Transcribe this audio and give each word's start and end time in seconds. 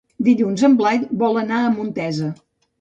Dilluns 0.27 0.63
en 0.69 0.77
Blai 0.79 1.03
vol 1.25 1.39
anar 1.45 1.63
a 1.63 1.71
Montesa. 1.79 2.35